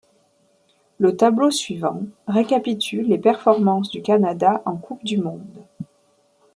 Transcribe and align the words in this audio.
Le 0.97 1.15
tableau 1.15 1.51
suivant 1.51 2.01
récapitule 2.27 3.07
les 3.07 3.19
performances 3.19 3.91
du 3.91 4.01
Canada 4.01 4.63
en 4.65 4.75
Coupe 4.75 5.03
du 5.03 5.19
monde. 5.19 5.45